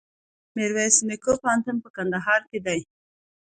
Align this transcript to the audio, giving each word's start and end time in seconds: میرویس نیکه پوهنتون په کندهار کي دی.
میرویس 0.55 0.95
نیکه 1.07 1.33
پوهنتون 1.41 1.77
په 1.83 1.89
کندهار 1.95 2.41
کي 2.49 2.59
دی. 2.65 2.79